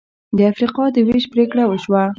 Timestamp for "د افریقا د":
0.37-0.97